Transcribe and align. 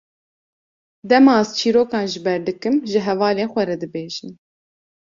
Dema 1.09 1.35
ez 1.41 1.49
çîrokan 1.57 2.05
ji 2.11 2.19
ber 2.25 2.39
dikim, 2.47 2.75
ji 2.89 2.99
hevalên 3.07 3.49
xwe 3.53 3.63
re 3.67 3.75
dibêjim. 3.81 4.31